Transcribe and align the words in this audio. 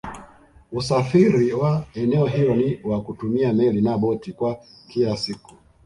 usafiri 0.71 1.53
wa 1.53 1.85
eneo 1.93 2.25
hilo 2.27 2.55
ni 2.55 2.79
wa 2.83 3.01
kutumia 3.03 3.53
Meli 3.53 3.81
na 3.81 3.97
boti 3.97 4.33
kwa 4.33 4.59
kila 4.87 5.17
siku 5.17 5.51